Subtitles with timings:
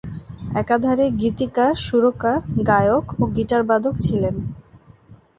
[0.53, 2.37] একাধারে গীতিকার, সুরকার,
[2.69, 4.35] গায়ক ও গিটারবাদক ছিলেন।